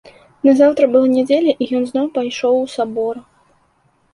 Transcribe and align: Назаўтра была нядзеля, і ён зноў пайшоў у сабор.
Назаўтра 0.47 0.87
была 0.95 1.09
нядзеля, 1.17 1.53
і 1.65 1.67
ён 1.81 1.85
зноў 1.91 2.07
пайшоў 2.17 2.55
у 2.63 2.65
сабор. 2.77 3.15